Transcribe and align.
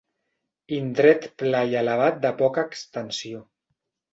Indret 0.77 1.27
pla 1.43 1.61
i 1.73 1.77
elevat 1.83 2.17
de 2.27 2.33
poca 2.43 2.67
extensió. 2.71 3.47